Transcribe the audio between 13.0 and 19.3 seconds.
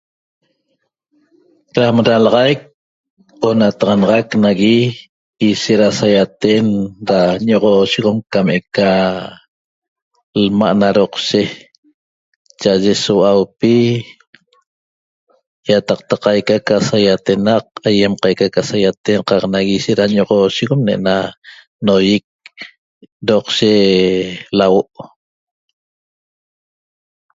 so hua'aupi iataqta qaica ca saiatenaq aiem qaica ca saiaten